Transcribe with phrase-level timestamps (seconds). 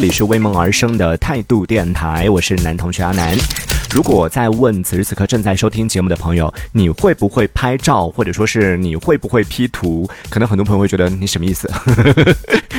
[0.00, 3.36] 这里是为梦而生的态度电台，我是男同学阿南。
[3.92, 10.08] 如果在问此时此刻正在收听节目的朋友，你会不会拍照，或者说是你会不会 P 图？
[10.30, 11.70] 可能很多朋友会觉得你什么意思？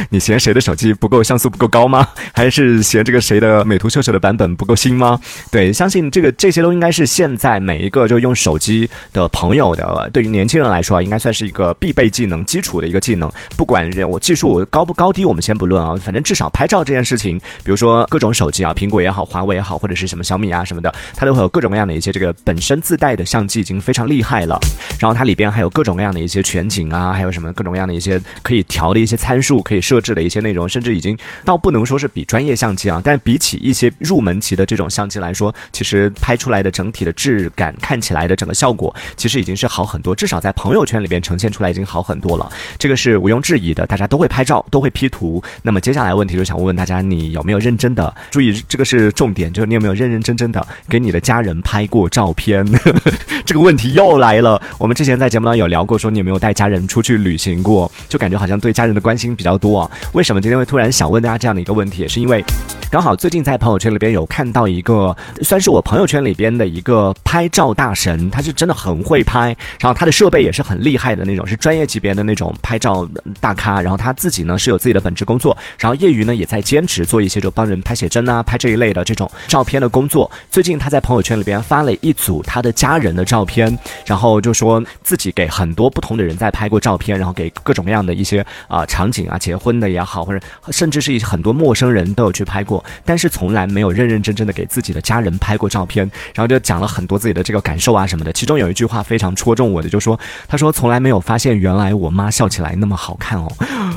[0.09, 2.07] 你嫌谁的手机不够像素不够高吗？
[2.33, 5.19] 还是嫌这个谁的美图秀秀的版本不够新吗？
[5.51, 13.31] 对，相信这个这些都应该是现在每一个就用手机的朋友的，对于年轻人来说，应该算是一个必备技能、基础的一个技能。
[13.55, 20.93] 不管我技术高不高低，我们先不论啊，反正至少拍照这件事情，比如说各种手机啊，苹果也好，华为也好，或者是什么小米啊什么的。
[21.15, 24.59] 它都会有各种各样的一些这个本身自带的相机已经非常厉害了，
[24.99, 45.43] 然后它里边还有各种各样的一些全景啊，还有什么各种各样的一些可以调的一些参数，可以设置的一些内容，甚至已经倒不能说是比专业相机啊，但比起一些入门级的这种相机来说，其实拍出来的整体的质感看起来的整个效果，其实已经是好很多，至少在朋友圈里边呈现出来已经好很多了，这个是毋庸置疑的，大家都会拍照，都会 P 图。
[45.63, 52.65] 那么接下来问题就想问问大家，你有没有认真的注意这个是重点，就是你有没有认认真真的给你的家人拍过照片，
[53.45, 54.61] 这个问题又来了。
[54.77, 59.89] 我们之前在节目当中有聊过，说你有没有带家人出去旅行过，就感觉好像对家人的关心比较多啊。
[60.13, 62.01] 为什么今天会突然想问大家这样的一个问题？
[62.01, 62.43] 也是因为
[62.89, 73.07] 刚好最近在朋友圈里边有看到一个，算是我朋友圈里边的一个拍照大神，他是真的很会拍，然后他的设备也是很厉害的那种，是专业级别的那种拍照
[73.39, 73.81] 大咖。
[73.81, 80.29] 然后他自己呢是有自己的本职工作，然后业余呢也在兼职做一些就帮人拍写真啊、拍这一类的这种照片的工作。
[80.49, 98.33] 最近他在朋友圈里边发了一组他的家人的照片，然后就说自己给很多不同的人在拍过照片，然后给各种各样的一些啊场景啊，结婚的也好，或者甚至是很多陌生人都有去拍过，但是从来没有认认真真的给自己的家人拍过照片，然后就讲了很多自己的这个感受啊什么的。
[98.33, 103.51] 其中有一句话非常戳中我的，就说他说从来没有发现原来我妈笑起来那么好看哦，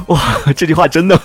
[0.09, 0.21] 哇，
[0.55, 1.19] 这句话真的。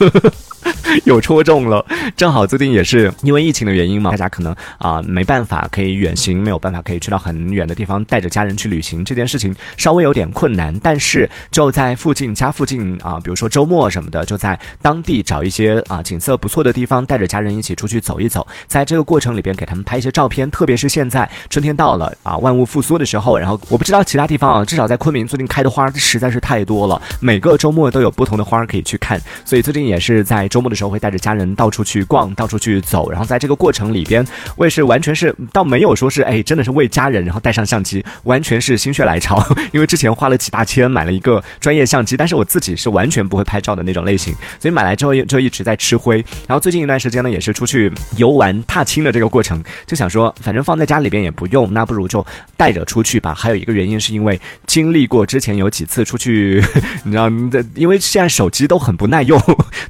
[1.06, 10.78] 有戳中了，正好最近也是因为疫情的原因嘛，大家可能啊没办法可以远行，没有办法可以去到很远的地方带着家人去旅行，这件事情稍微有点困难。
[10.82, 20.49] 但是就在附近家附近啊，比如说周末什么的，就在当地找一些啊景色不错的地方，带着家人一起出去走一走，在这个过程里边给他们拍一些照片。
[20.49, 30.90] 特别是现在春天到了啊，万物复苏的时候，然后我不知道其他地方啊，至少在昆明最近开的花实在是太多了，每个周末都有不同的花可以去看，所以最近也是在周末的时候。
[30.90, 34.26] 会带着家人到处去逛，到处去走，然后在这个过程里边，
[34.56, 39.40] 我也是完全是倒没有说是哎，真的是为家人然后带上相机，完全是心血来潮，
[39.72, 46.26] 因为之前花了几大千买了一个专业相机，但是我自己是完全不会拍照的那种类型，所以买来之后就一直在吃灰。
[46.48, 52.26] 然后最近一段时间呢，也是出去游玩踏青的这个过程，就想说反正放在家里边也不用，那不如就
[52.58, 53.36] 带着出去吧。
[53.36, 56.64] 还有一个原因是因为经历过之前有几次出去，
[57.04, 57.30] 你知道，
[57.76, 59.40] 因为现在手机都很不耐用，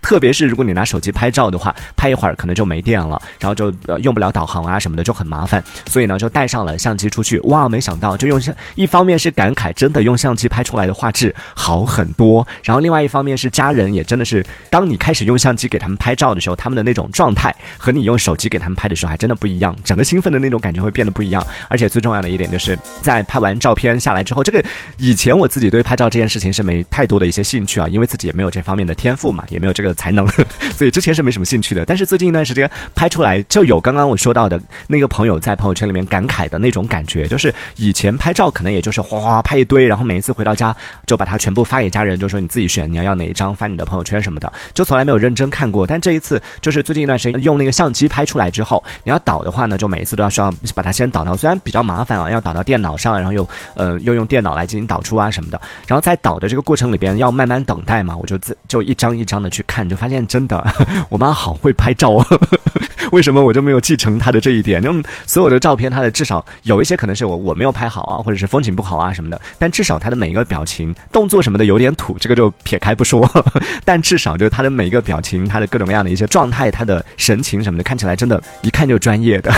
[0.02, 0.90] 特别是如果你拿拿。
[0.90, 5.63] 手机拍照的话，拍一会儿可能就没电了，然后就呃用不了导航啊什么的，就很麻烦。
[5.88, 7.38] 所以呢，就带上了相机出去。
[7.41, 12.47] 哇，没想到就用相，一方面是感慨，真的用相机拍出来的画质好很多。
[12.63, 21.46] 然后另外一方面是家人也真的是，当你开始用相机给他们拍照的时候，他们的那种状态和你用手机给他们拍的时候还真的不一样，整个兴奋的那种感觉会变得不一样。
[21.67, 24.66] 而且最重要的一点就是在拍完照片下来之后，这个
[24.97, 30.25] 以前我自己对拍照这件事情是没太多的一些兴趣啊，因为自己也没有这方面的天赋嘛，也没有这个才能。
[30.72, 40.75] 所以之前是没什么兴趣的，但是最近一段时间拍出来就有刚刚我说到的那个朋友在朋友圈里面感慨的那种感觉，就是以前拍照可能也就是哗哗拍一堆，然后每一次回到家
[41.06, 45.85] 就把它全部发给家人，就说你自己选你要要哪一张发你的朋友圈什么的，就从来没有认真看过。
[45.85, 60.59] 但这一次就是最近一段时间用那个相机拍出来之后，你要导的话呢，就每一次都要需要把它先导到，虽然比较麻烦啊，要导到电脑上，然后又呃又用电脑来进行导出啊什么的，然后在导的这个过程里边要慢慢等待嘛，我就自就一张一张的去看，就发现真的。
[61.09, 62.25] 我妈好会拍照啊，
[63.12, 64.81] 为什么我就没有继承她的这一点？
[64.81, 69.40] 那么所有的照片，她的至少有一些可能是我我没有拍好啊，或者是风景不好啊什么的。
[69.58, 73.29] 但至少她的每一个表情、动作什么的有点土，这个就撇开不说。
[73.84, 79.52] 但至少就是她的每一个表情、她的各种各样的一些状态、她的神情什么的，看起来真的，一看就专业的。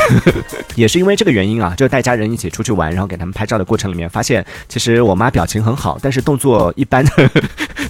[0.75, 7.05] 也是因为这个原因啊，就带家人一起出去玩，然后给他们拍照的过程里面，发现其实我妈表情很好，但是动作一般。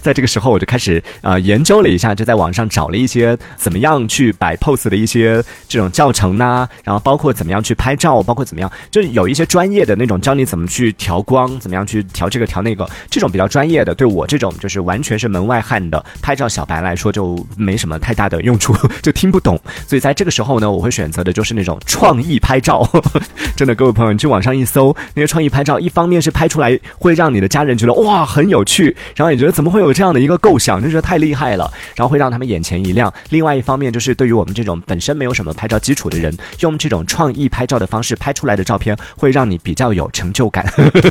[0.02, 19.60] 在这个时候，我就开始啊研究了一下，就在网上找了一一些怎么样去摆 pose 的一些这种教程呐，然后包括怎么样去拍照，包括怎么样，就有一些专业的那种教你怎么去调光，怎么样去调这个调那个，这种比较专业的，对我这种就是完全是门外汉的拍照小白来说，就没什么太大的用处， 就听不懂。
[19.88, 22.88] 所以在这个时候呢，我会选择的就是那种创意拍照。
[23.56, 40.66] 真的，各位朋友，你去网上一搜那些创意拍照，一方面是拍出来会让你的家人觉得哇很有趣，然后也觉得怎么会有这样的一个构想，就觉得太厉害了，然后会让他们眼前一亮；另外一方面就是对于我们这种本身没有什么拍照基础的人，用这种创意拍照的方式拍出来的照片，会让你比较有成就感，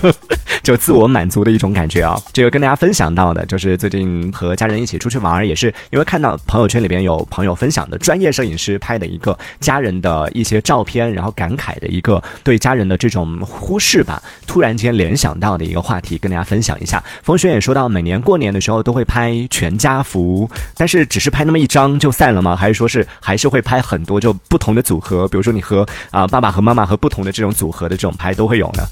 [0.63, 2.21] 就自我满足的一种感觉啊。
[2.33, 17.03] 这个跟大家分享到的，就是最近和家人一起出去玩，也是因为看到朋友圈里边有朋友分享的专业摄影师拍的一个家人的一些照片，然后感慨的一个对家人的这种忽视吧，突然间联想到的一个话题，跟大家分享一下。
[17.23, 22.55] 风轩也说到，每年过年的时候都会拍全家福，但是只是拍那么一张就散了吗？
[22.55, 25.27] 还是说是还是会拍很多就不同的组合？
[25.29, 28.87] 比如说你和啊爸爸和妈妈和不同的这种组合的这种拍都会有呢？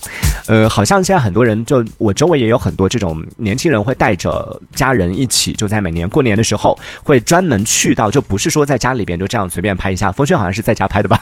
[0.47, 10.13] 呃，好像现在很多人就我周围也有很多这种年轻人会带着家人一起，就在每年过年的时候会专门去到，就不是说在家里边就这样随便拍一下。
[10.13, 11.21] 风轩好像是在家拍的吧？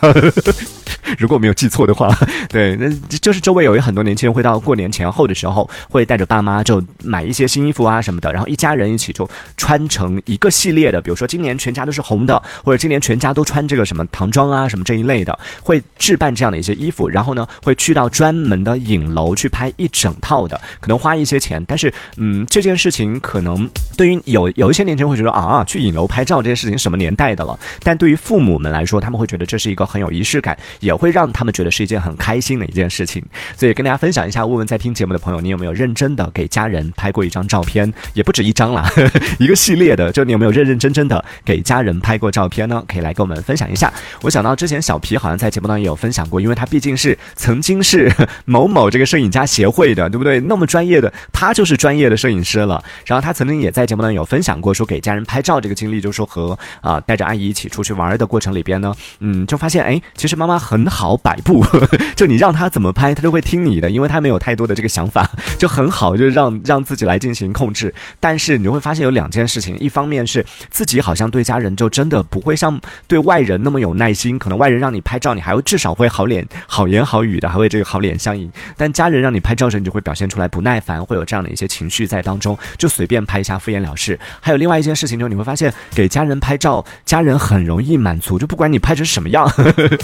[1.19, 2.09] 如果没有记错的话，
[2.49, 33.23] 对，那就是周围有很多年轻人会到过年前后的时候，会带着爸妈就买一些新衣服啊什么的，然后一家人一起就穿成一个系列的，比如说今年全家都是红的，或者今年全家都穿这个什么唐装啊什么这一类的，会置办这样的一些衣服，然后呢会去到专门的影楼去拍一整套的，可能花一些钱，但是嗯这件事情可能对于有有一些年轻人会觉得啊去影楼拍照这件事情什么年代的了，但对于父母们来说，他们会觉得这是一个很有仪式感，也会会让他们觉得是一件很开心的一件事情，
[33.57, 37.93] 所以跟大家分享一下，问问在听节目的朋友，你有没有认真的给家人拍过一张照片？
[38.15, 38.91] 也不止一张啦，
[39.39, 42.83] 一个系列的，就你有没有认认真真的给家人拍过照片呢？
[42.89, 43.93] 可以来跟我们分享一下。
[44.23, 48.13] 我想到之前小皮好像在节目当中也有分享过，因为他毕竟是曾经是
[48.47, 50.41] 某某这个摄影家协会的，对不对？
[50.41, 52.83] 那么专业的，他就是专业的摄影师了。
[53.05, 61.63] 然后他曾经也在节目当中有分享过，说给家人拍照这个经历，就说和啊带着阿姨一起出去玩的过程里边呢，嗯，就发现哎，其实妈妈很好好摆布，
[62.17, 67.95] 就你让他怎么拍，他都会听你的，因为他没有太多的这个想法， 就很好，就让让自己来进行控制。
[68.19, 78.51] 但是你会发现有两件事情，一方面是自己好像对家人就真的不会像对外人那么有耐心，可能外人让你拍照，你还会至少会好脸好言好语的，还会这个好脸相迎。
[78.77, 84.19] 但家人让你拍照时，你就会表现出来不耐烦，会有这样的一些情绪在当中，就随便拍一下敷衍了事。
[84.41, 89.47] 还有另外一件事情，就是你会发现给家人拍照，家人很容易满足，就不管你拍成什么样，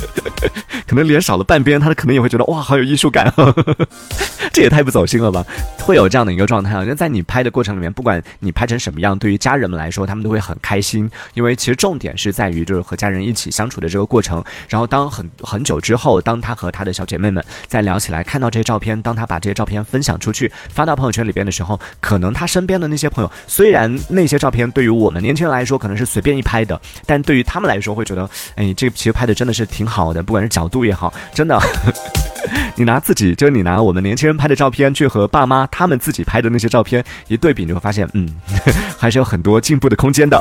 [0.86, 3.32] 可能脸少了半边，他可能也会觉得哇，好有艺术感，
[4.52, 5.44] 这也太不走心了吧？
[5.80, 14.42] 会有这样的一个状态啊，就在你拍的过程里面，不管你拍成什么样，对于家人们来说，他们都会很开心，因为其实重点是在于就是和家人一起相处的这个过程。
[14.68, 31.56] 然后当很很久之后，当他和他的小姐妹们再聊起来，看到这些照片，当他把这些照片分享出去，发到朋友圈里边的时候，可能他身边的那些朋友，虽然那些照片对于我们年轻人来说可能是随便一拍的，但对于他们来说会觉得，哎，这个其实拍的真的是挺好的，不管是角度也好，真的。
[32.74, 38.28] 你拿自己，就你拿我们年轻人拍的照片去和爸妈他们自己拍的那些照片一对比，你会发现，嗯，
[38.98, 40.40] 还是有很多进步的空间的。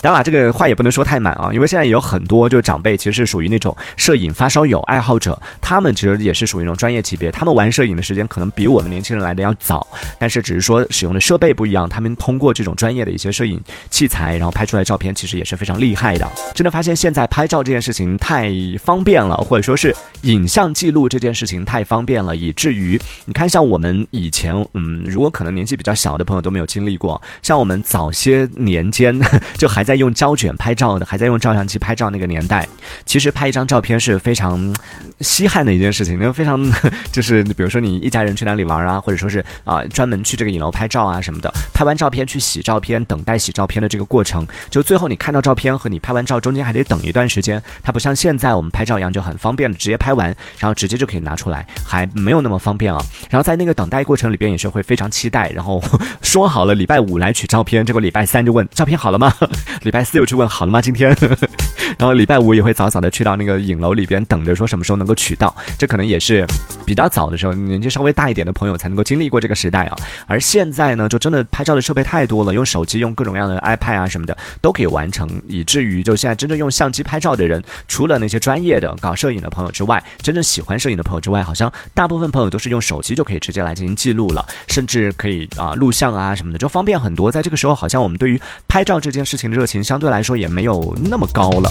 [0.00, 9.84] 当然，这个话也不能说太满啊，因为现在也有很多就是长辈，其实是属于那种摄影发烧友爱好者，他们其实也是属于那种专业级别，他们玩摄影的时间可能比我们年轻人来的要早，
[10.18, 13.60] 但是只是说使用的设备不一样，他们通过这种专业的一些摄影
[13.90, 16.30] 器材，然后拍出来照片，其实也是非常厉害的。
[16.54, 19.92] 真的发现现在拍照这件事情太方便了，或者说是
[20.22, 29.18] 影像记录这件事情太方便了，以至于你看，像我们以前，嗯，如果可能年纪比较小的朋友都没有经历过，像我们早些年间
[29.58, 29.87] 就还。
[29.88, 32.68] 在用胶卷拍照的，还在用照相机拍照那个年代，
[33.06, 34.74] 其实拍一张照片是非常
[35.22, 36.18] 稀罕的一件事情。
[36.20, 36.60] 那非常
[37.10, 47.62] 就是，比如说你一家人去哪里玩啊，或者说是啊专门去这个影楼拍照啊什么的，拍完照片去洗照片，等待洗照片的这个过程，就最后你看到照片和你拍完照中间还得等一段时间。
[47.82, 50.26] 它不像现在我们拍照一样就很方便的，直接拍完，
[50.58, 53.00] 然后直接就可以拿出来，还没有那么方便啊。
[53.30, 55.82] 然后在那个等待过程里边也是会非常期待，然后
[56.20, 59.32] 说好了礼拜五来取照片，结果礼拜三就问照片好了吗？
[59.82, 60.80] 礼拜四又去问好了吗？
[60.80, 61.14] 今天，
[61.96, 65.54] 然后礼拜五也会早早的去到那个影楼里边等着，说什么时候能够取到。
[65.78, 66.46] 这可能也是
[66.84, 69.96] 比较早的时候，年纪稍微大一点的朋友才能够经历过这个时代啊。
[70.26, 87.30] 而现在呢，就真的拍照的设备太多了，用手机、用各种各样的 iPad 啊什么的都可以完成，以至于就现在真正用相机拍照的人，除了那些专业的搞摄影的朋友之外，真正喜欢摄影的朋友之外，好像大部分朋友都是用手机就可以直接来进行记录了，甚至可以啊录像啊什么的，就方便很多。
[87.30, 91.70] 在这个时候，好像我们对于拍照这件事情的热情相对来说也没有那么高了。